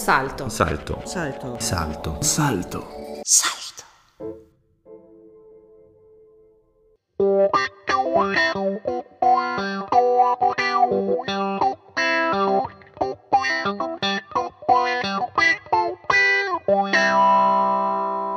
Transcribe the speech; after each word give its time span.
Salto. 0.00 0.48
Salto. 0.48 1.02
Salto. 1.04 1.56
Salto. 1.60 2.16
Salto. 2.22 2.86
Salto. 3.22 3.84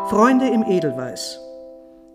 Freunde 0.09 0.50
im 0.50 0.64
Edelweiß. 0.64 1.39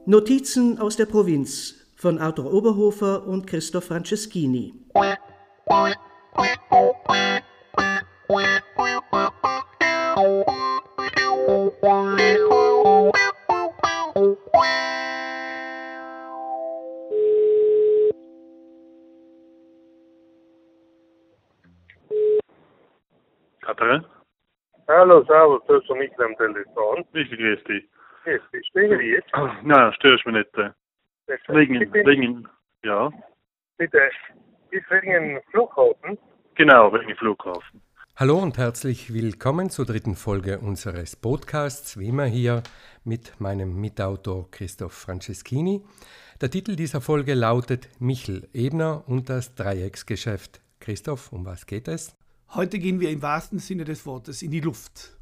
Notizen 0.05 0.79
aus 0.79 0.97
der 0.97 1.07
Provinz 1.07 1.75
von 1.97 2.19
Arthur 2.19 2.53
Oberhofer 2.53 3.27
und 3.27 3.47
Christoph 3.47 3.85
Franceschini. 3.85 4.75
Mich 26.19 26.27
am 26.27 26.37
Telefon. 26.37 27.05
Ich 27.13 27.31
grüß 27.31 27.65
dich. 27.65 27.85
Grüß 28.25 28.41
dich, 28.53 28.67
spreche 28.69 29.01
ich 29.03 29.13
jetzt? 29.13 29.29
Nein, 29.65 29.93
störst 29.95 30.27
mich 30.27 30.35
nicht. 30.35 30.55
äh. 30.59 30.71
Wegen, 31.49 31.83
Ich 31.83 31.91
bin, 31.91 32.07
wegen, 32.07 32.49
ja, 32.85 33.11
bitte, 33.77 33.99
ist 34.71 34.91
wegen 34.91 35.41
Flughafen. 35.51 36.19
genau, 36.55 36.93
wegen 36.93 37.15
Flughafen. 37.17 37.83
Hallo 38.17 38.39
und 38.39 38.59
herzlich 38.59 39.13
willkommen 39.13 39.71
zur 39.71 39.85
dritten 39.87 40.17
Folge 40.17 40.59
unseres 40.59 41.15
Podcasts, 41.17 41.99
wie 41.99 42.09
immer 42.09 42.25
hier 42.25 42.63
mit 43.05 43.41
meinem 43.41 43.79
Mitautor 43.81 44.51
Christoph 44.51 44.95
Franceschini. 44.95 45.83
Der 46.41 46.51
Titel 46.51 46.77
dieser 46.77 47.01
Folge 47.01 47.35
lautet 47.35 47.89
Michel 48.01 48.49
Ebner 48.55 49.05
und 49.07 49.29
das 49.29 49.55
Dreiecksgeschäft. 49.55 50.61
Christoph, 50.81 51.33
um 51.33 51.45
was 51.45 51.67
geht 51.67 51.87
es? 51.89 52.17
Heute 52.55 52.79
gehen 52.79 52.99
wir 53.01 53.11
im 53.11 53.21
wahrsten 53.23 53.59
Sinne 53.59 53.85
des 53.85 54.07
Wortes 54.07 54.43
in 54.43 54.51
die 54.51 54.61
Luft. 54.61 55.18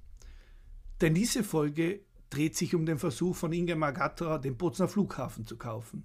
Denn 1.01 1.15
diese 1.15 1.45
Folge 1.45 2.01
dreht 2.31 2.57
sich 2.57 2.75
um 2.75 2.87
den 2.87 2.99
Versuch 2.99 3.37
von 3.37 3.53
Ingemar 3.53 3.93
Gatterer, 3.93 4.39
den 4.39 4.57
Bozner 4.57 4.89
Flughafen 4.89 5.47
zu 5.47 5.57
kaufen. 5.57 6.05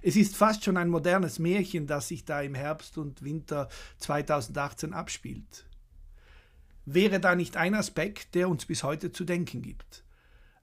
Es 0.00 0.16
ist 0.16 0.36
fast 0.36 0.64
schon 0.64 0.76
ein 0.76 0.88
modernes 0.88 1.38
Märchen, 1.38 1.86
das 1.86 2.08
sich 2.08 2.24
da 2.24 2.40
im 2.40 2.54
Herbst 2.54 2.98
und 2.98 3.22
Winter 3.22 3.68
2018 3.98 4.92
abspielt. 4.92 5.66
Wäre 6.84 7.20
da 7.20 7.34
nicht 7.34 7.56
ein 7.56 7.74
Aspekt, 7.74 8.34
der 8.34 8.48
uns 8.48 8.64
bis 8.64 8.82
heute 8.82 9.12
zu 9.12 9.24
denken 9.24 9.60
gibt? 9.60 10.04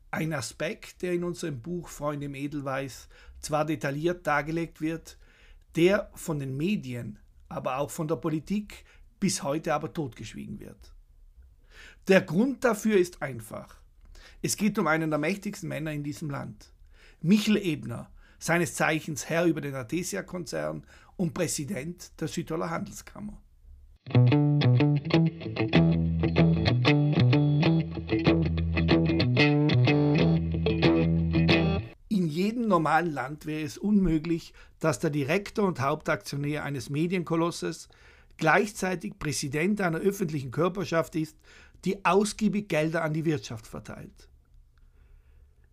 Ein 0.09 0.33
Aspekt, 0.33 1.01
der 1.01 1.13
in 1.13 1.23
unserem 1.23 1.61
Buch 1.61 1.89
Freunde 1.89 2.27
im 2.27 2.35
Edelweiß 2.35 3.09
zwar 3.41 3.65
detailliert 3.65 4.25
dargelegt 4.25 4.81
wird, 4.81 5.17
der 5.75 6.09
von 6.15 6.39
den 6.39 6.55
Medien, 6.55 7.19
aber 7.49 7.77
auch 7.77 7.91
von 7.91 8.07
der 8.07 8.15
Politik 8.15 8.85
bis 9.19 9.43
heute 9.43 9.73
aber 9.73 9.93
totgeschwiegen 9.93 10.59
wird. 10.59 10.94
Der 12.07 12.21
Grund 12.21 12.63
dafür 12.63 12.97
ist 12.97 13.23
einfach. 13.23 13.77
Es 14.43 14.57
geht 14.57 14.77
um 14.77 14.85
einen 14.85 15.09
der 15.09 15.17
mächtigsten 15.17 15.67
Männer 15.67 15.91
in 15.91 16.03
diesem 16.03 16.29
Land. 16.29 16.71
Michel 17.21 17.57
Ebner, 17.57 18.11
seines 18.37 18.75
Zeichens 18.75 19.27
Herr 19.27 19.45
über 19.45 19.59
den 19.59 19.73
Artesia-Konzern 19.73 20.85
und 21.15 21.33
Präsident 21.33 22.11
der 22.21 22.27
Südtiroler 22.27 22.69
Handelskammer. 22.69 23.41
In 32.07 32.27
jedem 32.27 32.67
normalen 32.67 33.11
Land 33.11 33.47
wäre 33.47 33.63
es 33.63 33.79
unmöglich, 33.79 34.53
dass 34.79 34.99
der 34.99 35.09
Direktor 35.09 35.67
und 35.67 35.81
Hauptaktionär 35.81 36.63
eines 36.63 36.91
Medienkolosses 36.91 37.89
gleichzeitig 38.37 39.17
Präsident 39.17 39.81
einer 39.81 39.99
öffentlichen 39.99 40.51
Körperschaft 40.51 41.15
ist, 41.15 41.37
die 41.85 42.03
ausgiebig 42.03 42.67
Gelder 42.67 43.03
an 43.03 43.13
die 43.13 43.25
Wirtschaft 43.25 43.67
verteilt. 43.67 44.27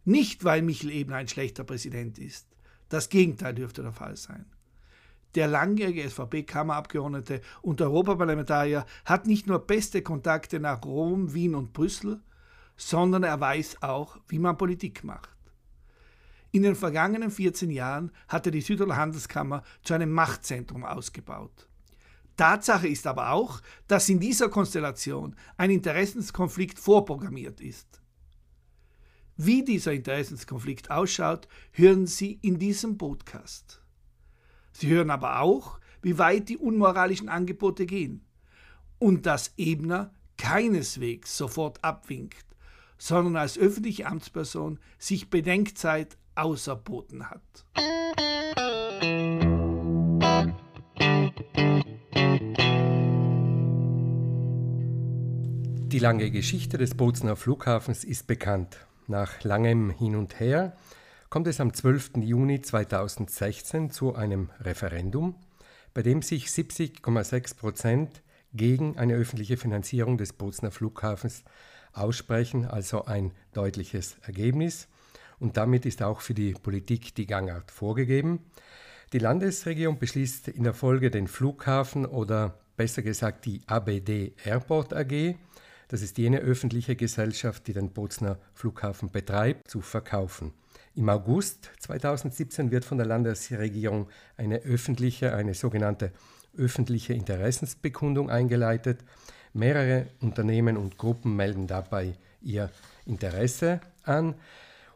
Nicht, 0.05 0.45
weil 0.45 0.63
Michel 0.63 0.91
Ebner 0.91 1.17
ein 1.17 1.29
schlechter 1.29 1.65
Präsident 1.65 2.19
ist. 2.19 2.47
Das 2.89 3.09
Gegenteil 3.09 3.55
dürfte 3.55 3.83
der 3.83 3.93
Fall 3.93 4.17
sein. 4.17 4.47
Der 5.35 5.47
langjährige 5.47 6.09
SVP-Kammerabgeordnete 6.09 7.41
und 7.63 7.81
Europaparlamentarier 7.81 8.85
hat 9.05 9.27
nicht 9.27 9.47
nur 9.47 9.61
beste 9.61 10.03
Kontakte 10.03 10.61
nach 10.61 10.85
Rom, 10.85 11.33
Wien 11.33 11.55
und 11.55 11.73
Brüssel, 11.73 12.21
sondern 12.77 13.23
er 13.23 13.41
weiß 13.41 13.83
auch, 13.83 14.19
wie 14.29 14.39
man 14.39 14.59
Politik 14.59 15.05
macht. 15.05 15.31
In 16.51 16.63
den 16.63 16.75
vergangenen 16.75 17.31
14 17.31 17.71
Jahren 17.71 18.13
hatte 18.29 18.51
die 18.51 18.61
Südtiroler 18.61 18.97
Handelskammer 18.97 19.63
zu 19.83 19.95
einem 19.95 20.13
Machtzentrum 20.13 20.85
ausgebaut. 20.85 21.67
Tatsache 22.37 22.89
ist 22.89 23.07
aber 23.07 23.31
auch, 23.31 23.61
dass 23.89 24.09
in 24.09 24.21
dieser 24.21 24.49
Konstellation 24.49 25.37
ein 25.57 25.71
Interessenskonflikt 25.71 26.79
vorprogrammiert 26.79 27.61
ist. 27.61 28.01
Wie 29.37 29.65
dieser 29.65 29.93
Interessenskonflikt 29.93 30.91
ausschaut, 30.91 31.49
hören 31.73 32.07
Sie 32.07 32.39
in 32.43 32.59
diesem 32.59 32.99
Podcast. 32.99 33.83
Sie 34.73 34.89
hören 34.89 35.11
aber 35.11 35.41
auch, 35.41 35.81
wie 36.01 36.19
weit 36.19 36.49
die 36.49 36.59
unmoralischen 36.59 37.29
Angebote 37.29 37.87
gehen 37.87 38.25
und 38.99 39.27
dass 39.27 39.53
Ebner 39.57 40.13
keineswegs 40.37 41.37
sofort 41.37 41.83
abwinkt, 41.85 42.45
sondern 42.99 43.37
als 43.37 43.59
öffentliche 43.59 44.07
Amtsperson 44.07 44.79
sich 44.99 45.31
Bedenkzeit 45.31 46.17
auserboten 46.35 47.31
hat. 47.31 47.67
Die 55.93 55.99
lange 55.99 56.31
Geschichte 56.31 56.79
des 56.79 56.95
Bozner 56.95 57.37
Flughafens 57.37 58.03
ist 58.03 58.27
bekannt. 58.27 58.79
Nach 59.09 59.45
langem 59.45 59.91
Hin 59.91 60.17
und 60.17 60.41
Her 60.41 60.75
kommt 61.29 61.47
es 61.47 61.61
am 61.61 61.75
12. 61.75 62.13
Juni 62.23 62.63
2016 62.63 63.91
zu 63.91 64.15
einem 64.15 64.49
Referendum, 64.59 65.35
bei 65.93 66.01
dem 66.01 66.23
sich 66.23 66.47
70,6 66.47 67.59
Prozent 67.59 68.23
gegen 68.55 68.97
eine 68.97 69.17
öffentliche 69.17 69.59
Finanzierung 69.59 70.17
des 70.17 70.33
Bozner 70.33 70.71
Flughafens 70.71 71.45
aussprechen, 71.93 72.65
also 72.65 73.05
ein 73.05 73.33
deutliches 73.53 74.17
Ergebnis. 74.23 74.89
Und 75.41 75.59
damit 75.59 75.85
ist 75.85 76.03
auch 76.03 76.23
für 76.23 76.33
die 76.33 76.55
Politik 76.55 77.15
die 77.17 77.27
Gangart 77.27 77.71
vorgegeben. 77.71 78.41
Die 79.13 79.19
Landesregierung 79.19 79.99
beschließt 79.99 80.49
in 80.49 80.65
der 80.65 80.73
Folge 80.73 81.11
den 81.11 81.29
Flughafen 81.29 82.07
oder 82.07 82.59
besser 82.79 83.03
gesagt 83.03 83.45
die 83.45 83.61
ABD 83.67 84.33
Airport 84.43 84.95
AG, 84.95 85.37
das 85.93 86.01
ist 86.01 86.17
jene 86.17 86.39
öffentliche 86.39 86.97
Gesellschaft, 86.97 87.67
die 87.67 87.75
den 87.75 87.91
Bozner 87.91 88.39
Flughafen 88.55 89.11
betreibt, 89.11 89.69
zu 89.69 89.83
verkaufen. 89.83 90.55
Im 90.95 91.11
August 91.11 91.71
2017 91.81 92.71
wird 92.71 92.87
von 92.87 92.97
der 92.97 93.07
Landesregierung 93.07 94.09
eine 94.39 94.61
öffentliche, 94.61 95.35
eine 95.35 95.53
sogenannte 95.53 96.11
öffentliche 96.57 97.13
Interessensbekundung 97.13 98.31
eingeleitet. 98.31 99.01
Mehrere 99.53 100.07
Unternehmen 100.23 100.79
und 100.79 100.97
Gruppen 100.97 101.37
melden 101.37 101.67
dabei 101.67 102.15
ihr 102.41 102.71
Interesse 103.05 103.83
an. 104.03 104.35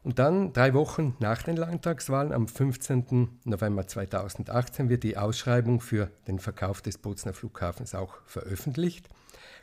Und 0.07 0.21
dann, 0.21 0.53
drei 0.53 0.73
Wochen 0.73 1.17
nach 1.19 1.43
den 1.43 1.57
Landtagswahlen, 1.57 2.33
am 2.33 2.47
15. 2.47 3.41
November 3.43 3.89
2018, 3.89 4.89
wird 4.89 5.03
die 5.03 5.17
Ausschreibung 5.17 5.81
für 5.81 6.13
den 6.29 6.39
Verkauf 6.39 6.81
des 6.81 6.97
Bozner 6.97 7.33
Flughafens 7.33 7.93
auch 7.93 8.15
veröffentlicht. 8.25 9.09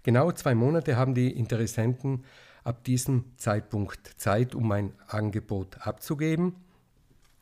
Genau 0.04 0.30
zwei 0.34 0.54
Monate 0.54 0.98
haben 0.98 1.16
die 1.16 1.32
Interessenten 1.32 2.26
ab 2.66 2.84
diesem 2.84 3.32
Zeitpunkt 3.38 4.06
Zeit, 4.18 4.54
um 4.54 4.70
ein 4.74 4.92
Angebot 5.08 5.78
abzugeben. 5.80 6.58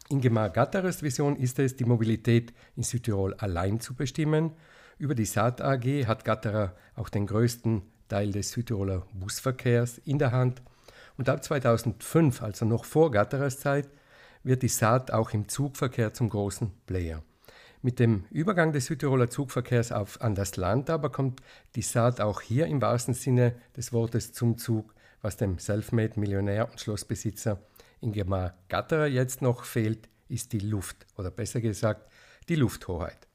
Ingemar 0.10 0.52
Gatterers 0.52 1.02
Vision 1.02 1.38
ist 1.38 1.58
es, 1.58 1.76
die 1.76 1.86
Mobilität 1.86 2.54
in 2.76 2.84
Südtirol 2.84 3.34
allein 3.34 3.80
zu 3.80 3.96
bestimmen. 3.96 4.52
Über 5.00 5.16
die 5.16 5.26
Saat 5.26 5.60
AG 5.60 6.06
hat 6.06 6.24
Gatterer 6.24 6.76
auch 6.96 7.10
den 7.10 7.26
größten 7.26 7.82
Teil 8.10 8.32
des 8.32 8.52
Südtiroler 8.52 9.08
Busverkehrs 9.12 9.98
in 9.98 10.20
der 10.20 10.32
Hand. 10.32 10.62
Und 11.22 11.30
ab 11.30 11.44
2005, 11.44 12.42
also 12.42 12.66
noch 12.66 12.84
vor 12.84 13.12
Gatterers 13.12 13.60
Zeit, 13.60 13.88
wird 14.42 14.64
die 14.64 14.68
Saat 14.68 15.12
auch 15.12 15.30
im 15.34 15.48
Zugverkehr 15.48 16.16
zum 16.16 16.30
großen 16.30 16.72
Player. 16.88 17.22
Mit 17.84 18.00
dem 18.00 18.26
Übergang 18.32 18.74
des 18.74 18.88
Südtiroler 18.88 19.30
Zugverkehrs 19.30 19.92
auf, 19.92 20.20
an 20.20 20.34
das 20.34 20.58
Land 20.58 20.90
aber 20.90 21.12
kommt 21.12 21.44
die 21.76 21.84
Saat 21.84 22.22
auch 22.22 22.42
hier 22.42 22.66
im 22.66 22.82
wahrsten 22.82 23.14
Sinne 23.14 23.54
des 23.78 23.94
Wortes 23.94 24.34
zum 24.34 24.58
Zug, 24.58 24.96
was 25.22 25.38
dem 25.38 25.60
Selfmade-Millionär 25.60 26.68
und 26.72 26.82
Schlossbesitzer 26.82 27.60
Ingemar 28.00 28.56
Gatterer 28.68 29.06
jetzt 29.06 29.44
noch 29.44 29.64
fehlt, 29.64 30.10
ist 30.28 30.54
die 30.54 30.58
Luft 30.58 31.06
oder 31.20 31.30
besser 31.30 31.62
gesagt 31.62 32.12
die 32.50 32.56
Lufthoheit. 32.56 33.28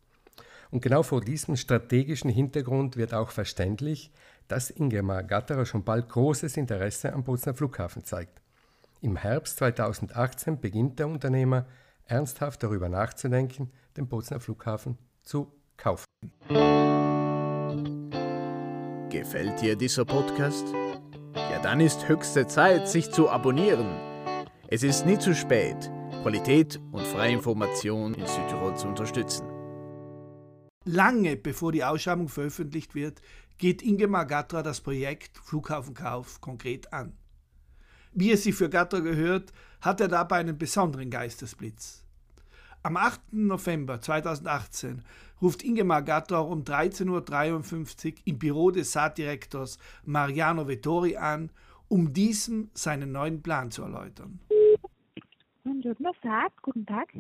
Und 0.73 0.81
genau 0.81 1.05
vor 1.05 1.21
diesem 1.21 1.55
strategischen 1.55 2.31
Hintergrund 2.31 2.97
wird 2.97 3.15
auch 3.15 3.31
verständlich, 3.31 4.11
dass 4.49 4.71
Ingemar 4.71 5.23
Gatterer 5.23 5.67
schon 5.67 5.85
bald 5.85 6.09
großes 6.09 6.57
Interesse 6.57 7.13
am 7.13 7.25
Bozner 7.25 7.55
Flughafen 7.55 8.05
zeigt. 8.05 8.41
Im 9.01 9.17
Herbst 9.17 9.59
2018 9.59 10.61
beginnt 10.61 10.99
der 10.99 11.09
Unternehmer 11.09 11.67
ernsthaft 12.07 12.63
darüber 12.63 12.89
nachzudenken, 12.89 13.71
den 13.97 14.09
Bozner 14.09 14.41
Flughafen 14.41 14.99
zu 15.23 15.53
kaufen. 15.77 16.07
Gefällt 19.11 19.61
dir 19.61 19.77
dieser 19.77 20.05
Podcast? 20.05 20.67
Ja, 21.35 21.61
dann 21.63 21.81
ist 21.81 22.09
höchste 22.09 22.47
Zeit, 22.47 22.89
sich 22.89 23.11
zu 23.11 23.29
abonnieren. 23.29 23.87
Es 24.69 24.83
ist 24.83 25.07
nie 25.07 25.19
zu 25.19 25.35
spät, 25.35 25.91
Qualität 26.23 26.81
und 26.93 27.07
freie 27.07 27.33
Information 27.33 28.15
in 28.15 28.27
Südtirol 28.27 28.77
zu 28.77 28.89
unterstützen. 28.89 29.47
Lange 30.85 31.37
bevor 31.37 31.73
die 31.73 31.85
Ausschreibung 31.85 32.29
veröffentlicht 32.29 32.95
wird, 32.95 33.21
geht 33.59 33.83
Ingemar 33.83 34.27
Gatra 34.27 34.63
das 34.63 34.81
Projekt 34.81 35.39
Flughafenkauf 35.39 36.41
konkret 36.41 36.93
an. 36.93 37.17
Wie 38.13 38.33
es 38.33 38.45
sich 38.45 38.55
für 38.55 38.71
Gatra 38.71 39.01
gehört, 39.01 39.53
hat 39.81 40.01
er 40.01 40.09
dabei 40.09 40.37
einen 40.37 40.59
besonderen 40.59 41.11
Geistesblitz. 41.11 42.05
Am 42.83 42.97
8. 42.97 43.33
November 43.33 44.01
2018 44.01 45.03
ruft 45.43 45.63
Ingemar 45.63 46.03
Gattor 46.03 46.49
um 46.49 46.63
13.53 46.63 48.13
Uhr 48.13 48.19
im 48.25 48.39
Büro 48.39 48.71
des 48.71 48.93
Saatdirektors 48.93 49.79
Mariano 50.05 50.69
Vettori 50.69 51.17
an, 51.17 51.51
um 51.89 52.13
diesem 52.13 52.71
seinen 52.75 53.13
neuen 53.13 53.43
Plan 53.43 53.71
zu 53.71 53.83
erläutern. 53.83 54.41
Buongiorno, 55.65 56.13
Saat, 56.23 56.53
guten 56.63 56.87
Tag. 56.87 57.13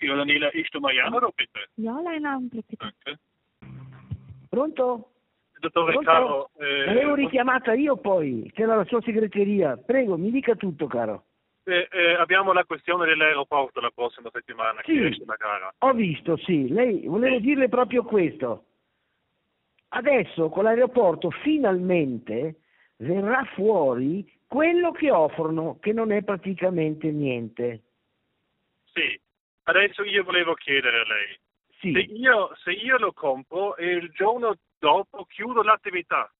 Ja, 0.00 0.16
Daniela, 0.16 0.48
ist 0.52 0.72
der 0.74 0.80
Mariano 0.80 1.32
bitte? 1.34 1.60
Ja, 1.76 1.96
einen 1.96 2.26
Augenblick 2.26 2.68
bitte. 2.68 2.92
Danke. 3.04 3.18
Pronto? 4.50 5.15
Dottore 5.70 5.92
Pronto? 5.92 6.10
Caro, 6.10 6.50
eh, 6.58 6.84
L'avevo 6.86 7.14
richiamata 7.14 7.72
io 7.74 7.96
poi, 7.96 8.50
c'era 8.54 8.76
la 8.76 8.84
sua 8.84 9.00
segreteria. 9.02 9.76
Prego, 9.76 10.16
mi 10.16 10.30
dica 10.30 10.54
tutto, 10.54 10.86
caro. 10.86 11.24
eh, 11.64 11.88
eh, 11.90 12.12
abbiamo 12.14 12.52
la 12.52 12.64
questione 12.64 13.06
dell'aeroporto 13.06 13.80
la 13.80 13.90
prossima 13.92 14.30
settimana, 14.32 14.80
Sì. 14.84 14.92
che 14.92 15.06
esce 15.08 15.24
la 15.26 15.34
gara. 15.36 15.74
Ho 15.78 15.92
visto, 15.94 16.36
sì. 16.36 16.68
Lei, 16.68 17.06
volevo 17.06 17.36
Sì. 17.36 17.42
dirle 17.42 17.68
proprio 17.68 18.04
questo. 18.04 18.64
Adesso 19.88 20.48
con 20.48 20.64
l'aeroporto 20.64 21.30
finalmente 21.30 22.60
verrà 22.98 23.44
fuori 23.54 24.24
quello 24.46 24.92
che 24.92 25.10
offrono, 25.10 25.78
che 25.80 25.92
non 25.92 26.12
è 26.12 26.22
praticamente 26.22 27.10
niente. 27.10 27.82
Sì, 28.92 29.18
adesso 29.64 30.04
io 30.04 30.22
volevo 30.22 30.54
chiedere 30.54 31.00
a 31.00 31.04
lei, 31.04 31.38
Sì. 31.80 31.92
se, 31.92 31.98
io, 32.14 32.54
se 32.62 32.70
io 32.72 32.96
lo 32.98 33.12
compro 33.12 33.76
e 33.76 33.86
il 33.90 34.10
giorno 34.12 34.54
dopo 34.78 35.24
chiudo 35.24 35.62
l'attività 35.62 36.30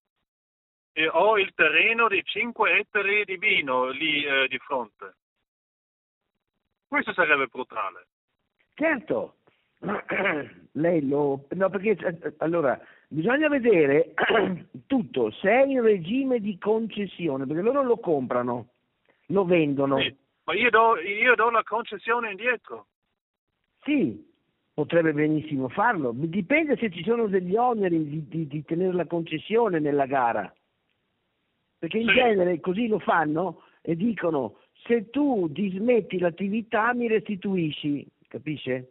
e 0.92 1.08
ho 1.08 1.38
il 1.38 1.52
terreno 1.54 2.08
di 2.08 2.22
5 2.24 2.78
ettari 2.78 3.24
di 3.24 3.36
vino 3.36 3.88
lì 3.90 4.24
eh, 4.24 4.48
di 4.48 4.58
fronte, 4.58 5.14
questo 6.88 7.12
sarebbe 7.12 7.46
brutale. 7.48 8.06
Certo, 8.74 9.36
lei 10.72 11.06
lo... 11.06 11.46
No, 11.50 11.70
perché 11.70 11.90
eh, 11.90 12.34
allora 12.38 12.80
bisogna 13.08 13.48
vedere 13.48 14.14
tutto, 14.86 15.30
se 15.32 15.50
è 15.50 15.64
in 15.64 15.82
regime 15.82 16.40
di 16.40 16.58
concessione, 16.58 17.46
perché 17.46 17.62
loro 17.62 17.82
lo 17.82 17.98
comprano, 17.98 18.68
lo 19.26 19.44
vendono. 19.44 19.98
Sì, 19.98 20.16
ma 20.44 20.54
io 20.54 20.70
do, 20.70 20.98
io 20.98 21.34
do 21.34 21.50
la 21.50 21.62
concessione 21.62 22.30
indietro. 22.30 22.86
Sì, 23.82 24.34
potrebbe 24.76 25.14
benissimo 25.14 25.70
farlo, 25.70 26.12
dipende 26.14 26.76
se 26.76 26.90
ci 26.90 27.02
sono 27.02 27.28
degli 27.28 27.56
oneri 27.56 28.06
di, 28.11 28.28
di- 28.28 28.46
di 28.46 28.62
tenere 28.62 28.93
la 28.93 29.06
concessione 29.06 29.78
nella 29.78 30.05
gara, 30.05 30.55
perché 31.78 31.96
in 31.96 32.08
Sì. 32.08 32.14
genere 32.14 32.61
così 32.61 32.87
lo 32.87 32.99
fanno 32.99 33.62
e 33.81 33.96
dicono 33.96 34.58
se 34.87 35.08
tu 35.08 35.49
dismetti 35.49 36.19
l'attività 36.19 36.93
mi 36.93 37.08
restituisci, 37.08 38.06
capisce? 38.28 38.90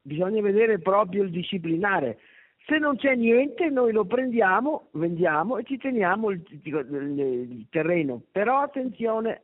Bisogna 0.00 0.40
vedere 0.40 0.78
proprio 0.78 1.22
il 1.24 1.30
disciplinare. 1.30 2.18
Se 2.64 2.78
non 2.78 2.96
c'è 2.96 3.14
niente 3.14 3.68
noi 3.68 3.92
lo 3.92 4.06
prendiamo, 4.06 4.88
vendiamo 4.92 5.58
e 5.58 5.64
ci 5.64 5.76
teniamo 5.76 6.30
il, 6.30 6.42
il- 6.62 7.18
il 7.20 7.66
terreno, 7.68 8.22
però 8.32 8.60
attenzione 8.62 9.42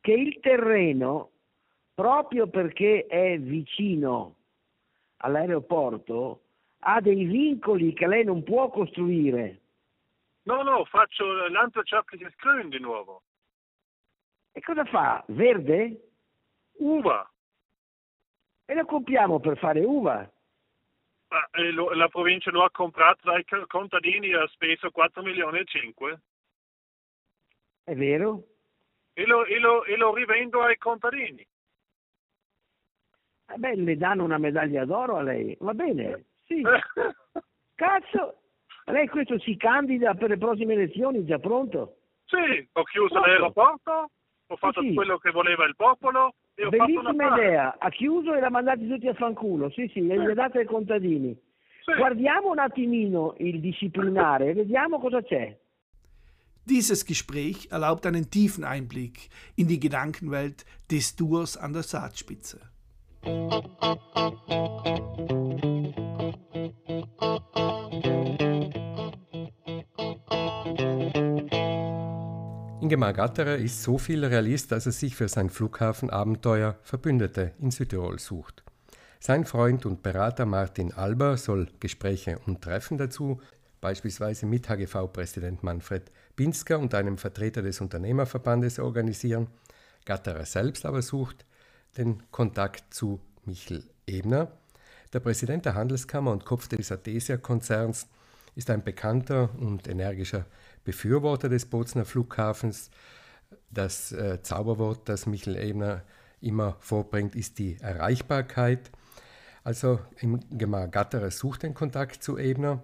che 0.00 0.14
il 0.14 0.40
terreno 0.40 1.30
proprio 2.06 2.46
perché 2.48 3.06
è 3.06 3.38
vicino 3.38 4.36
all'aeroporto, 5.22 6.42
ha 6.80 7.00
dei 7.00 7.24
vincoli 7.24 7.94
che 7.94 8.06
lei 8.06 8.22
non 8.22 8.42
può 8.42 8.68
costruire. 8.68 9.62
No, 10.42 10.62
no, 10.62 10.84
faccio 10.84 11.48
landwirtschaftliches 11.48 12.36
Grün 12.36 12.68
di 12.68 12.78
nuovo. 12.78 13.22
E 14.52 14.60
cosa 14.60 14.84
fa? 14.84 15.24
Verde? 15.28 16.10
Uva. 16.78 17.28
E 18.66 18.74
lo 18.74 18.84
compriamo 18.84 19.40
per 19.40 19.56
fare 19.56 19.80
uva. 19.82 20.30
Ma, 21.28 21.48
eh, 21.52 21.72
la 21.72 22.08
provincia 22.08 22.50
lo 22.50 22.62
ha 22.62 22.70
comprato 22.70 23.30
dai 23.30 23.44
co- 23.44 23.66
contadini 23.66 24.28
e 24.28 24.36
ha 24.36 24.46
speso 24.48 24.90
4 24.90 25.22
milioni 25.22 25.60
e 25.60 25.64
5 25.64 26.20
È 27.84 27.94
vero? 27.94 28.44
e 29.14 29.24
lo, 29.24 29.46
e 29.46 29.58
lo- 29.58 29.84
e 29.84 29.96
lo 29.96 30.14
rivendo 30.14 30.62
ai 30.62 30.76
contadini. 30.76 31.44
Eh 33.48 33.58
beh, 33.58 33.76
le 33.76 33.96
danno 33.96 34.24
una 34.24 34.38
medaglia 34.38 34.84
d'oro 34.84 35.16
a 35.16 35.22
lei. 35.22 35.56
Va 35.60 35.72
bene, 35.74 36.24
sì. 36.46 36.62
Cazzo! 37.74 38.40
Lei 38.86 39.08
questo 39.08 39.38
si 39.40 39.56
candida 39.56 40.14
per 40.14 40.30
le 40.30 40.38
prossime 40.38 40.74
elezioni, 40.74 41.24
già 41.24 41.38
pronto? 41.38 41.96
sì, 42.26 42.68
ho 42.72 42.82
chiuso 42.84 43.14
Pronto? 43.14 43.28
l'aeroporto, 43.28 44.10
ho 44.48 44.56
fatto 44.56 44.80
sì. 44.80 44.94
quello 44.94 45.18
che 45.18 45.30
voleva 45.30 45.64
il 45.64 45.74
popolo 45.76 46.34
e 46.54 46.64
ho 46.66 46.70
fatto 46.70 46.84
Bellissima 46.84 47.28
fare. 47.28 47.42
idea, 47.46 47.76
ha 47.78 47.88
chiuso 47.90 48.34
e 48.34 48.40
l'ha 48.40 48.50
mandati 48.50 48.86
tutti 48.88 49.06
a 49.08 49.14
fanculo, 49.14 49.70
sì 49.70 49.88
sì, 49.92 50.00
e 50.08 50.20
gli 50.20 50.30
ha 50.30 50.34
dato 50.34 50.58
ai 50.58 50.66
contadini. 50.66 51.36
Sì. 51.84 51.94
Guardiamo 51.96 52.50
un 52.50 52.58
attimino 52.58 53.34
il 53.38 53.60
disciplinare, 53.60 54.54
vediamo 54.54 54.98
cosa 54.98 55.22
c'è. 55.22 55.56
Dieses 56.64 57.04
Gespräch 57.04 57.68
erlaubt 57.70 58.06
einen 58.06 58.28
tiefen 58.28 58.64
Einblick 58.64 59.28
in 59.54 59.68
die 59.68 59.78
Gedankenwelt 59.78 60.64
des 60.90 61.14
Duos 61.14 61.56
an 61.56 61.72
der 61.72 61.82
Saatspitze. 61.84 62.72
Ingemar 72.86 73.14
Gatterer 73.14 73.56
ist 73.56 73.82
so 73.82 73.98
viel 73.98 74.24
Realist, 74.24 74.70
dass 74.70 74.86
er 74.86 74.92
sich 74.92 75.16
für 75.16 75.26
sein 75.26 75.50
Flughafenabenteuer 75.50 76.78
Verbündete 76.82 77.50
in 77.58 77.72
Südtirol 77.72 78.20
sucht. 78.20 78.62
Sein 79.18 79.44
Freund 79.44 79.86
und 79.86 80.04
Berater 80.04 80.46
Martin 80.46 80.92
Alber 80.92 81.36
soll 81.36 81.66
Gespräche 81.80 82.38
und 82.46 82.62
Treffen 82.62 82.96
dazu, 82.96 83.40
beispielsweise 83.80 84.46
mit 84.46 84.68
HGV-Präsident 84.68 85.64
Manfred 85.64 86.12
Binsker 86.36 86.78
und 86.78 86.94
einem 86.94 87.18
Vertreter 87.18 87.62
des 87.62 87.80
Unternehmerverbandes 87.80 88.78
organisieren. 88.78 89.48
Gatterer 90.04 90.44
selbst 90.44 90.86
aber 90.86 91.02
sucht 91.02 91.44
den 91.96 92.22
Kontakt 92.30 92.92
zu 92.92 93.20
Michel 93.44 93.84
Ebner. 94.06 94.52
Der 95.12 95.20
Präsident 95.20 95.64
der 95.64 95.74
Handelskammer 95.74 96.32
und 96.32 96.44
Kopf 96.44 96.68
des 96.68 96.92
Adesia-Konzerns 96.92 98.08
ist 98.54 98.70
ein 98.70 98.82
bekannter 98.82 99.50
und 99.58 99.88
energischer 99.88 100.46
Befürworter 100.84 101.48
des 101.48 101.66
Bozner 101.66 102.04
Flughafens. 102.04 102.90
Das 103.70 104.12
äh, 104.12 104.42
Zauberwort, 104.42 105.08
das 105.08 105.26
Michel 105.26 105.56
Ebner 105.56 106.02
immer 106.40 106.76
vorbringt, 106.80 107.34
ist 107.34 107.58
die 107.58 107.76
Erreichbarkeit. 107.80 108.90
Also 109.64 109.98
Ingemar 110.20 110.88
Gatterer 110.88 111.30
sucht 111.30 111.62
den 111.64 111.74
Kontakt 111.74 112.22
zu 112.22 112.38
Ebner 112.38 112.82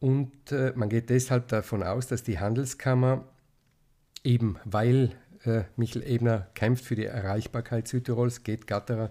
und 0.00 0.50
äh, 0.50 0.72
man 0.74 0.88
geht 0.88 1.10
deshalb 1.10 1.46
davon 1.48 1.84
aus, 1.84 2.08
dass 2.08 2.24
die 2.24 2.40
Handelskammer 2.40 3.24
eben 4.24 4.58
weil 4.64 5.16
äh, 5.46 5.64
Michel 5.76 6.02
Ebner 6.06 6.48
kämpft 6.54 6.84
für 6.84 6.94
die 6.94 7.06
Erreichbarkeit 7.06 7.88
Südtirols, 7.88 8.42
geht 8.42 8.66
Gatterer 8.66 9.10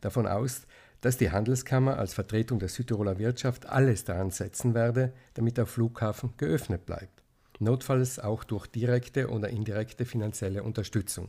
davon 0.00 0.26
aus, 0.26 0.66
dass 1.00 1.16
die 1.16 1.30
Handelskammer 1.30 1.98
als 1.98 2.14
Vertretung 2.14 2.58
der 2.58 2.68
Südtiroler 2.68 3.18
Wirtschaft 3.18 3.66
alles 3.66 4.04
daran 4.04 4.30
setzen 4.30 4.74
werde, 4.74 5.12
damit 5.34 5.58
der 5.58 5.66
Flughafen 5.66 6.32
geöffnet 6.36 6.86
bleibt. 6.86 7.22
Notfalls 7.58 8.18
auch 8.18 8.44
durch 8.44 8.66
direkte 8.66 9.28
oder 9.28 9.48
indirekte 9.48 10.04
finanzielle 10.04 10.62
Unterstützung. 10.62 11.28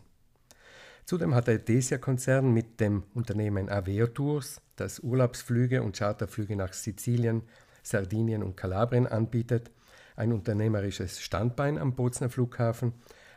Zudem 1.06 1.36
hat 1.36 1.48
der 1.48 1.58
Desia-Konzern 1.58 2.54
mit 2.54 2.80
dem 2.80 3.04
Unternehmen 3.14 3.70
Aveo 3.70 4.08
Tours, 4.08 4.62
das 4.78 5.00
Urlaubsflüge 5.00 5.84
und 5.84 5.98
Charterflüge 5.98 6.56
nach 6.56 6.74
Sizilien, 6.74 7.44
Sardinien 7.84 8.42
und 8.42 8.56
Kalabrien 8.56 9.08
anbietet, 9.08 9.70
ein 10.16 10.32
unternehmerisches 10.32 11.20
Standbein 11.20 11.78
am 11.78 11.96
Bozner 11.96 12.30
Flughafen. 12.30 12.94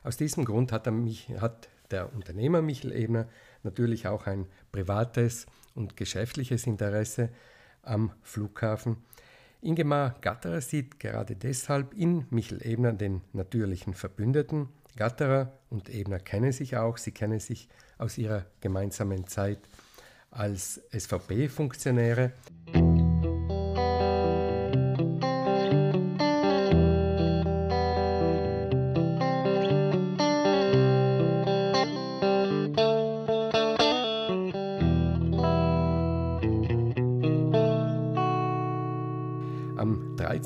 Aus 0.06 0.16
diesem 0.16 0.44
Grund 0.44 0.70
hat, 0.70 0.86
mich, 0.92 1.30
hat 1.40 1.68
der 1.90 2.14
Unternehmer 2.14 2.62
Michel 2.62 2.92
Ebner 2.92 3.26
natürlich 3.64 4.06
auch 4.06 4.28
ein 4.28 4.46
privates 4.70 5.46
und 5.74 5.96
geschäftliches 5.96 6.68
Interesse 6.68 7.30
am 7.82 8.12
Flughafen. 8.22 8.98
Ingemar 9.60 10.14
Gatterer 10.20 10.60
sieht 10.60 11.00
gerade 11.00 11.34
deshalb 11.34 11.92
in 11.92 12.24
Michel 12.30 12.64
Ebner 12.64 12.92
den 12.92 13.22
natürlichen 13.32 13.94
Verbündeten. 13.94 14.68
Gatterer 14.94 15.52
und 15.70 15.88
Ebner 15.88 16.20
kennen 16.20 16.52
sich 16.52 16.76
auch, 16.76 16.98
sie 16.98 17.10
kennen 17.10 17.40
sich 17.40 17.68
aus 17.98 18.16
ihrer 18.16 18.46
gemeinsamen 18.60 19.26
Zeit 19.26 19.58
als 20.30 20.80
SVP-Funktionäre. 20.96 22.30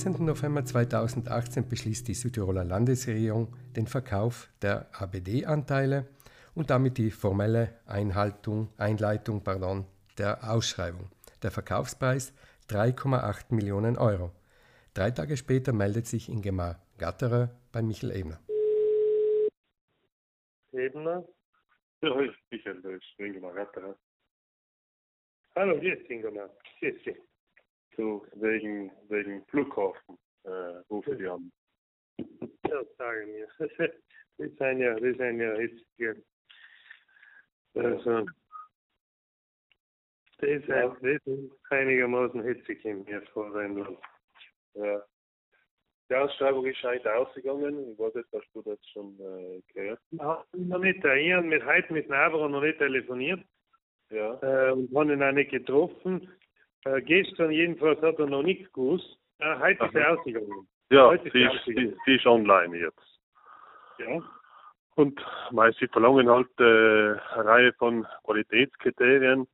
13. 0.01 0.25
November 0.25 0.65
2018 0.65 1.69
beschließt 1.69 2.09
die 2.09 2.15
Südtiroler 2.15 2.65
Landesregierung 2.65 3.55
den 3.77 3.87
Verkauf 3.87 4.49
der 4.63 4.89
ABD-Anteile 4.99 6.07
und 6.55 6.71
damit 6.71 6.97
die 6.97 7.11
formelle 7.11 7.79
Einhaltung, 7.85 8.71
Einleitung 8.79 9.45
pardon, 9.45 9.85
der 10.17 10.51
Ausschreibung. 10.51 11.11
Der 11.43 11.51
Verkaufspreis 11.51 12.33
3,8 12.71 13.55
Millionen 13.55 13.99
Euro. 13.99 14.33
Drei 14.95 15.11
Tage 15.11 15.37
später 15.37 15.75
meldet 15.75 16.07
sich 16.07 16.31
Ingemar 16.31 16.81
Gatterer 16.97 17.51
bei 17.71 17.83
Michel 17.83 18.13
Ebner. 18.13 18.41
Ebner. 20.73 21.29
Ja, 22.01 22.15
Michael, 22.51 22.81
das 22.81 22.93
ist 22.95 23.19
Ingemar 23.19 23.53
Gatterer. 23.53 23.95
Hallo, 25.57 25.79
hier 25.79 26.01
ist 26.01 26.09
Ingemar. 26.09 26.49
Hier 26.79 26.97
ist 26.97 27.05
sie. 27.05 27.30
So, 28.01 28.25
wegen, 28.37 28.91
wegen 29.11 29.45
Flughafen 29.49 30.17
äh, 30.45 30.81
rufe 30.89 31.15
ich 31.17 31.29
an. 31.31 31.53
Ja, 32.67 32.83
sagen 32.97 33.29
wir. 33.35 33.47
Das 34.39 34.51
sind 34.57 34.81
ja, 34.81 34.95
das 34.95 35.17
sind 35.19 35.39
ja 35.39 35.55
hitzige. 35.57 36.23
Also, 37.75 38.25
das 40.39 40.49
ist, 40.49 40.67
Ja. 40.69 40.89
das 40.89 41.21
ist 41.27 41.51
einigermaßen 41.69 42.43
hitzig 42.43 42.83
in 42.87 43.05
mir 43.05 43.21
Vorwendung. 43.35 43.99
Ja. 44.73 45.03
Die 46.09 46.15
Ausschreibung 46.15 46.65
ist 46.65 46.83
eigentlich 46.83 47.07
ausgegangen. 47.07 47.93
Ich 47.93 47.99
weiß 47.99 48.15
nicht, 48.15 48.29
hast 48.33 48.49
du 48.55 48.63
das 48.63 48.79
schon 48.95 49.15
äh, 49.21 49.61
gehört? 49.75 50.01
Ja, 50.13 50.43
noch 50.55 50.79
nicht. 50.79 51.05
Ich 51.05 51.33
habe 51.35 51.47
mit 51.47 51.67
heute 51.67 51.93
mit 51.93 52.09
Navarro 52.09 52.49
noch 52.49 52.63
nicht 52.63 52.79
telefoniert 52.79 53.45
Ja. 54.09 54.39
äh, 54.41 54.73
und 54.73 54.91
habe 54.97 55.13
ihn 55.13 55.23
auch 55.23 55.33
nicht 55.33 55.51
getroffen. 55.51 56.33
Äh, 56.85 57.03
gestern 57.03 57.51
jedenfalls 57.51 58.01
hat 58.03 58.19
er 58.19 58.27
noch 58.27 58.43
nichts 58.43 58.73
gewusst. 58.73 59.19
Äh, 59.39 59.59
heute 59.59 59.85
ist 59.85 59.95
er 59.95 60.13
ausgegangen. 60.13 60.69
Ja, 60.91 61.09
Heute 61.09 61.27
ist 61.29 61.33
sie 61.33 61.43
ist, 61.43 61.65
sie, 61.65 61.97
sie 62.05 62.15
ist 62.17 62.27
online 62.27 62.77
jetzt. 62.77 63.21
Ja. 63.99 64.23
Und 64.97 65.21
weil 65.53 65.73
sie 65.75 65.87
verlangen 65.89 66.29
halt 66.29 66.49
äh, 66.59 66.65
eine 67.35 67.45
Reihe 67.45 67.73
von 67.75 68.07
Qualitätskriterien, 68.25 69.47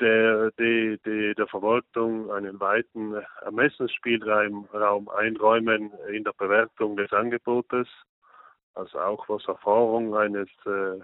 der, 0.00 0.50
die, 0.58 0.98
die 1.04 1.34
der 1.34 1.46
Verwaltung 1.46 2.30
einen 2.30 2.58
weiten 2.60 3.14
Ermessensspielraum 3.42 4.66
Raum 4.72 5.08
einräumen 5.08 5.92
in 6.12 6.24
der 6.24 6.32
Bewertung 6.32 6.96
des 6.96 7.12
Angebotes, 7.12 7.88
also 8.74 8.98
auch 8.98 9.28
was 9.28 9.46
Erfahrung 9.46 10.14
eines 10.16 10.48
äh, 10.66 11.00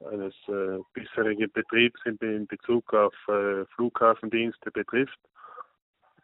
eines 0.00 0.34
äh, 0.48 0.78
bisherigen 0.92 1.50
Betriebs 1.52 2.00
in, 2.04 2.16
in 2.18 2.46
Bezug 2.46 2.92
auf 2.92 3.14
äh, 3.28 3.64
Flughafendienste 3.74 4.70
betrifft. 4.70 5.18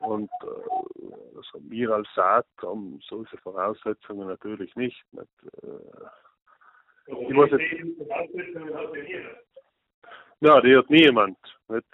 Und 0.01 0.31
äh, 0.43 1.37
also 1.37 1.61
wir 1.69 1.91
als 1.91 2.09
Saat 2.15 2.47
haben 2.63 3.01
solche 3.07 3.37
Voraussetzungen 3.39 4.29
natürlich 4.29 4.75
nicht. 4.77 5.05
nicht 5.13 5.29
äh, 5.63 6.13
ich 7.07 7.37
weiß 7.37 7.51
jetzt, 7.51 7.65
ja, 10.41 10.61
die 10.61 10.77
hat 10.77 10.89
niemand. 10.89 11.39
Nicht? 11.69 11.87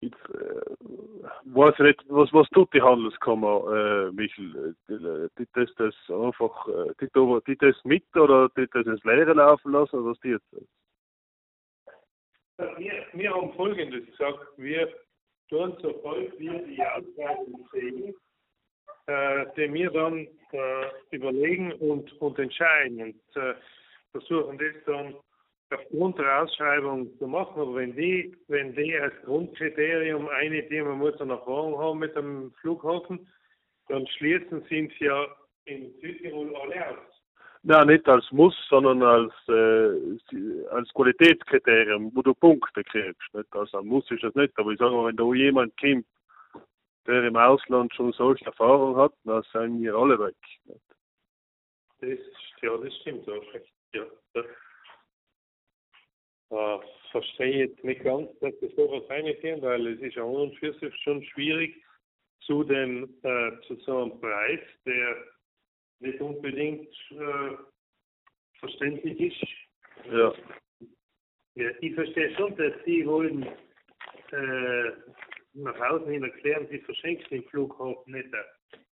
Jetzt, 0.00 0.14
äh, 0.28 0.76
weiß 1.44 1.74
ich 1.74 1.84
nicht, 1.84 2.04
was, 2.08 2.32
was 2.32 2.48
tut 2.50 2.72
die 2.72 2.82
Handelskammer, 2.82 4.08
äh, 4.08 4.12
Michel? 4.12 4.76
Die, 4.88 5.28
die 5.38 5.48
das, 5.54 5.74
das 5.76 5.94
einfach, 6.08 6.68
äh, 6.68 6.92
die, 7.00 7.08
die 7.46 7.56
das 7.56 7.76
mit 7.84 8.04
oder 8.14 8.48
die 8.50 8.68
das 8.72 8.86
ins 8.86 9.02
Leere 9.04 9.32
laufen 9.32 9.72
lassen 9.72 9.96
oder 9.96 10.10
was 10.10 10.20
die 10.20 10.28
jetzt? 10.28 10.46
Wir, 12.58 13.06
wir 13.12 13.34
haben 13.34 13.52
Folgendes 13.54 14.04
gesagt. 14.06 14.40
Wir 14.56 14.88
tun, 15.48 15.76
sobald 15.80 16.38
wir 16.38 16.58
die 16.66 16.82
Ausweisung 16.82 17.68
sehen, 17.72 18.14
äh, 19.06 19.46
die 19.56 19.72
wir 19.72 19.90
dann 19.90 20.26
äh, 20.52 21.16
überlegen 21.16 21.72
und, 21.74 22.12
und 22.20 22.38
entscheiden 22.38 23.00
und 23.00 23.42
äh, 23.42 23.54
versuchen 24.10 24.58
das 24.58 24.74
dann 24.86 25.14
aufgrund 25.70 26.18
der 26.18 26.42
Ausschreibung 26.42 27.16
zu 27.18 27.28
machen. 27.28 27.60
Aber 27.60 27.76
wenn 27.76 27.94
die, 27.94 28.36
wenn 28.48 28.74
die 28.74 28.96
als 28.98 29.14
Grundkriterium 29.24 30.28
eine, 30.28 30.62
die 30.64 30.82
man 30.82 30.98
muss 30.98 31.20
eine 31.20 31.34
Erfahrung 31.34 31.78
haben 31.78 32.00
mit 32.00 32.16
dem 32.16 32.52
Flughafen, 32.60 33.28
dann 33.88 34.06
schließen 34.08 34.64
es 34.68 34.98
ja 34.98 35.26
in 35.66 35.94
Südtirol 36.00 36.56
alle 36.56 36.88
aus. 36.88 37.17
Ja, 37.68 37.84
nicht 37.84 38.08
als 38.08 38.24
Muss, 38.32 38.56
sondern 38.70 39.02
als, 39.02 39.32
äh, 39.46 40.68
als 40.70 40.88
Qualitätskriterium, 40.94 42.10
wo 42.14 42.22
du 42.22 42.32
Punkte 42.32 42.82
kriegst. 42.82 43.34
Nicht? 43.34 43.54
Also 43.54 43.78
ein 43.78 43.86
Muss 43.86 44.10
ist 44.10 44.22
das 44.22 44.34
nicht, 44.34 44.58
aber 44.58 44.70
ich 44.70 44.78
sage 44.78 44.94
mal, 44.94 45.08
wenn 45.08 45.16
da 45.16 45.34
jemand 45.34 45.78
kommt, 45.78 46.06
der 47.06 47.24
im 47.24 47.36
Ausland 47.36 47.92
schon 47.94 48.12
solche 48.12 48.46
Erfahrung 48.46 48.96
hat, 48.96 49.12
dann 49.24 49.42
sind 49.52 49.82
wir 49.82 49.94
alle 49.94 50.18
weg. 50.18 50.34
Das, 52.00 52.18
ja, 52.62 52.74
das 52.78 52.96
stimmt, 53.02 53.26
du 53.26 53.32
recht. 53.32 53.70
Ja, 53.92 54.06
das 54.32 54.46
äh, 56.50 56.78
verstehe 57.10 57.66
jetzt 57.66 57.84
nicht 57.84 58.02
ganz, 58.02 58.30
dass 58.40 58.54
das 58.62 58.74
sowas 58.76 59.02
reinführen, 59.10 59.60
weil 59.60 59.88
es 59.88 60.00
ist 60.00 60.14
ja 60.14 60.22
an 60.22 60.30
und 60.30 60.56
für 60.56 60.72
sich 60.72 60.96
schon 61.02 61.22
schwierig, 61.22 61.76
zu 62.40 62.64
dem, 62.64 63.14
äh, 63.24 63.60
zu 63.66 63.74
so 63.84 64.04
einem 64.04 64.20
Preis, 64.20 64.60
der 64.86 65.16
nicht 66.00 66.20
unbedingt 66.20 66.88
äh, 67.10 67.56
verständlich 68.60 69.20
ist. 69.20 69.48
Ja, 70.12 70.32
Ja, 71.54 71.70
ich 71.80 71.94
verstehe 71.94 72.34
schon, 72.36 72.56
dass 72.56 72.72
Sie 72.84 73.04
wollen 73.06 73.42
äh, 74.32 74.90
nach 75.54 75.80
außen 75.90 76.10
hin 76.10 76.22
erklären, 76.22 76.66
Sie 76.70 76.78
verschenken 76.80 77.26
den 77.30 77.44
Flughafen 77.48 78.12
nicht. 78.12 78.28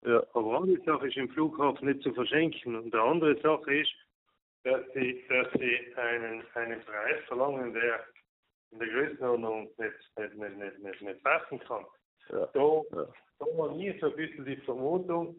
ja, 0.04 0.22
Aber 0.34 0.62
eine 0.62 0.80
Sache 0.84 1.06
ist 1.08 1.16
im 1.16 1.28
Flughafen 1.30 1.88
nicht 1.88 2.02
zu 2.02 2.12
verschenken. 2.14 2.76
Und 2.76 2.92
die 2.92 2.98
andere 2.98 3.40
Sache 3.40 3.74
ist, 3.80 3.92
dass 4.64 4.82
sie, 4.92 5.24
dass 5.28 5.46
sie 5.52 5.94
einen, 5.96 6.42
einen 6.54 6.80
Preis 6.82 7.24
verlangen, 7.26 7.72
der 7.74 8.04
in 8.72 8.80
der 8.80 8.88
Größenordnung 8.88 9.70
nicht, 9.78 10.18
nicht, 10.18 10.34
nicht, 10.34 10.56
nicht, 10.58 10.78
nicht, 10.80 11.02
nicht 11.02 11.22
passen 11.22 11.58
kann. 11.60 11.86
ja, 12.30 12.46
Da, 12.52 12.82
ja. 12.92 13.06
da 13.38 13.46
war 13.56 13.74
mir 13.74 13.96
so 14.00 14.06
ein 14.10 14.16
bisschen 14.16 14.44
die 14.44 14.56
Vermutung, 14.58 15.36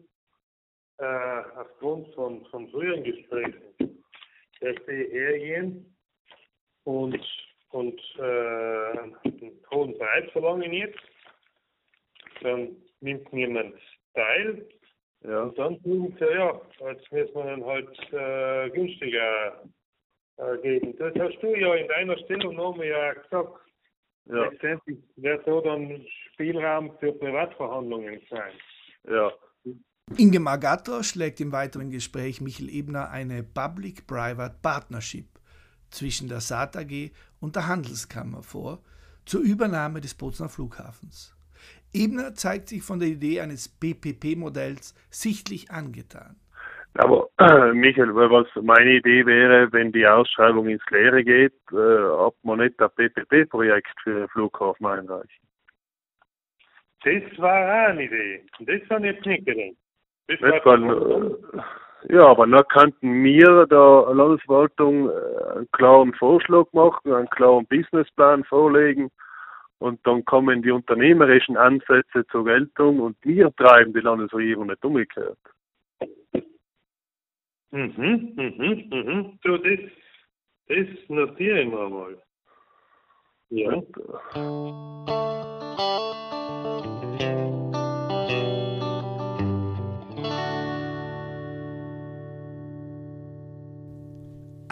äh, 1.00 1.42
aufgrund 1.56 2.14
von, 2.14 2.44
von 2.46 2.68
früheren 2.70 3.02
Gesprächen, 3.02 4.04
dass 4.60 4.76
sie 4.86 5.08
hergehen 5.10 5.96
und, 6.84 7.18
und 7.70 8.00
äh, 8.18 8.98
einen 8.98 9.16
hohen 9.70 9.96
Preis 9.96 10.30
verlangen 10.32 10.72
jetzt. 10.72 10.98
Dann 12.42 12.76
nimmt 13.00 13.32
niemand 13.32 13.76
teil 14.14 14.66
ja. 15.22 15.42
und 15.42 15.58
dann 15.58 15.80
sagen 15.80 16.16
sie, 16.18 16.24
ja, 16.24 16.60
jetzt 16.90 17.12
müssen 17.12 17.34
wir 17.34 17.44
dann 17.44 17.64
halt 17.64 18.12
äh, 18.12 18.70
günstiger 18.70 19.62
äh, 20.36 20.58
geben. 20.58 20.96
Das 20.98 21.14
hast 21.18 21.42
du 21.42 21.54
ja 21.54 21.74
in 21.74 21.88
deiner 21.88 22.18
Stellungnahme 22.18 22.86
ja 22.86 23.12
gesagt. 23.14 23.60
ja, 24.26 24.44
Letztendlich 24.44 24.98
wird 25.16 25.44
so 25.46 25.60
dann 25.62 26.06
Spielraum 26.32 26.96
für 26.98 27.12
Privatverhandlungen 27.12 28.20
sein. 28.28 28.52
ja. 29.08 29.32
Ingemar 30.16 30.58
Gatter 30.58 31.04
schlägt 31.04 31.40
im 31.40 31.52
weiteren 31.52 31.90
Gespräch 31.90 32.40
Michel 32.40 32.68
Ebner 32.68 33.10
eine 33.10 33.44
Public-Private 33.44 34.56
Partnership 34.60 35.26
zwischen 35.90 36.28
der 36.28 36.40
SAT 36.40 36.76
AG 36.76 37.12
und 37.40 37.54
der 37.54 37.68
Handelskammer 37.68 38.42
vor 38.42 38.80
zur 39.24 39.40
Übernahme 39.40 40.00
des 40.00 40.14
Bozner 40.14 40.48
Flughafens. 40.48 41.36
Ebner 41.92 42.34
zeigt 42.34 42.68
sich 42.68 42.82
von 42.82 42.98
der 42.98 43.08
Idee 43.08 43.40
eines 43.40 43.68
PPP-Modells 43.68 44.94
sichtlich 45.10 45.70
angetan. 45.70 46.36
Aber 46.94 47.28
äh, 47.38 47.72
Michael, 47.72 48.14
weil 48.16 48.30
was 48.30 48.48
meine 48.62 48.96
Idee 48.96 49.24
wäre, 49.24 49.72
wenn 49.72 49.92
die 49.92 50.06
Ausschreibung 50.06 50.68
ins 50.68 50.82
Leere 50.90 51.22
geht, 51.22 51.54
äh, 51.70 51.76
ob 51.76 52.36
man 52.42 52.58
nicht 52.58 52.80
ein 52.82 52.90
PPP-Projekt 52.90 53.94
für 54.02 54.20
den 54.20 54.28
Flughafen 54.28 54.86
einreichen. 54.86 55.46
Das 57.04 57.38
war 57.38 57.88
eine 57.88 58.04
Idee. 58.04 58.44
Und 58.58 58.68
das 58.68 58.80
habe 58.90 59.08
ich 59.08 59.14
jetzt 59.14 59.26
nicht 59.26 59.46
gedacht. 59.46 59.76
Nicht, 60.28 60.42
weil, 60.42 60.84
äh, 60.84 62.14
ja, 62.14 62.26
aber 62.26 62.46
dann 62.46 62.66
könnten 62.68 63.24
wir 63.24 63.66
der 63.66 64.14
Landesverwaltung 64.14 65.10
äh, 65.10 65.12
einen 65.56 65.70
klaren 65.72 66.14
Vorschlag 66.14 66.66
machen, 66.72 67.12
einen 67.12 67.30
klaren 67.30 67.66
Businessplan 67.66 68.44
vorlegen 68.44 69.10
Und 69.80 69.98
dann 70.06 70.24
kommen 70.26 70.62
die 70.62 70.70
unternehmerischen 70.70 71.56
Ansätze 71.56 72.26
zur 72.30 72.44
Geltung 72.44 73.00
und 73.00 73.16
wir 73.22 73.50
treiben 73.56 73.94
die 73.94 74.00
Landesregierung 74.00 74.66
nicht 74.66 74.84
umgekehrt. 74.84 75.38
Mhm, 77.72 78.34
mhm, 78.36 78.88
mhm. 78.90 79.38
So, 79.42 79.56
das, 79.56 79.80
das 80.68 80.86
notiere 81.08 81.62
ich 81.62 81.68
mir 81.68 81.88
mal. 81.88 82.18
Ja. 83.50 83.82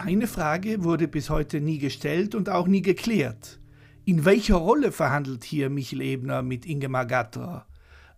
Eine 0.01 0.27
Frage 0.27 0.85
wurde 0.85 1.09
bis 1.09 1.29
heute 1.29 1.59
nie 1.59 1.77
gestellt 1.77 2.33
und 2.33 2.47
auch 2.47 2.67
nie 2.67 2.81
geklärt. 2.81 3.59
In 4.05 4.23
welcher 4.23 4.55
Rolle 4.55 4.93
verhandelt 4.93 5.43
hier 5.43 5.69
Michel 5.69 5.99
Ebner 5.99 6.41
mit 6.41 6.65
Ingemar 6.65 7.05
Gatterer? 7.05 7.67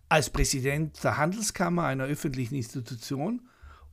Als 0.08 0.30
Präsident 0.30 1.02
der 1.02 1.16
Handelskammer 1.16 1.82
einer 1.82 2.04
öffentlichen 2.04 2.54
Institution 2.54 3.48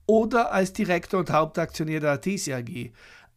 oder 0.06 0.52
als 0.52 0.72
Direktor 0.72 1.22
und 1.22 1.32
Hauptaktionär 1.32 2.00
der 2.00 2.12
Artesia 2.12 2.58
AG, 2.58 2.92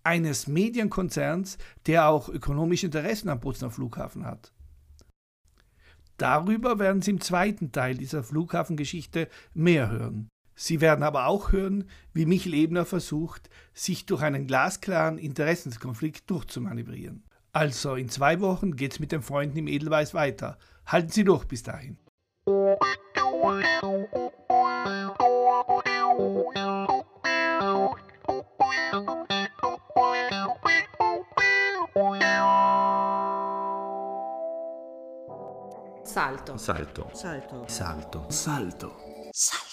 eines 0.04 0.46
Medienkonzerns, 0.48 1.56
der 1.86 2.08
auch 2.08 2.28
ökonomische 2.28 2.86
Interessen 2.86 3.30
am 3.30 3.40
Bozener 3.40 3.70
Flughafen 3.70 4.26
hat? 4.26 4.52
Darüber 6.18 6.78
werden 6.78 7.00
Sie 7.00 7.12
im 7.12 7.22
zweiten 7.22 7.72
Teil 7.72 7.96
dieser 7.96 8.22
Flughafengeschichte 8.22 9.28
mehr 9.54 9.88
hören. 9.88 10.28
Sie 10.54 10.80
werden 10.80 11.02
aber 11.02 11.26
auch 11.26 11.52
hören, 11.52 11.88
wie 12.12 12.26
Michel 12.26 12.54
Ebner 12.54 12.84
versucht, 12.84 13.50
sich 13.74 14.06
durch 14.06 14.22
einen 14.22 14.46
glasklaren 14.46 15.18
Interessenskonflikt 15.18 16.30
durchzumanövrieren. 16.30 17.24
Also 17.52 17.94
in 17.96 18.08
zwei 18.08 18.40
Wochen 18.40 18.76
geht's 18.76 18.98
mit 18.98 19.12
den 19.12 19.22
Freunden 19.22 19.58
im 19.58 19.66
Edelweiß 19.66 20.14
weiter. 20.14 20.58
Halten 20.86 21.10
Sie 21.10 21.24
durch 21.24 21.44
bis 21.44 21.62
dahin. 21.62 21.98
Salto. 36.04 36.58
Salto. 36.58 37.08
Salto. 37.14 37.64
Salto. 37.66 38.26
Salto. 38.28 38.92
Salto. 39.32 39.71